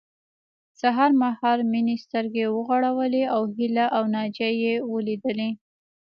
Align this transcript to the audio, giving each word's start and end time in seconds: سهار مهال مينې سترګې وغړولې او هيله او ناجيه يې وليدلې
سهار 0.81 1.11
مهال 1.21 1.59
مينې 1.71 1.95
سترګې 2.05 2.45
وغړولې 2.55 3.23
او 3.35 3.41
هيله 3.55 3.85
او 3.97 4.03
ناجيه 4.15 4.49
يې 4.63 4.73
وليدلې 4.91 5.49